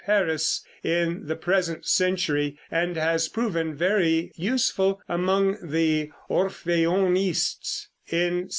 Paris, 0.03 0.63
in 0.81 1.27
the 1.27 1.35
present 1.35 1.85
century, 1.85 2.57
and 2.71 2.97
has 2.97 3.29
proven 3.29 3.75
very 3.75 4.31
useful 4.35 4.99
among 5.07 5.57
the 5.61 6.09
Orphéonistes. 6.27 7.85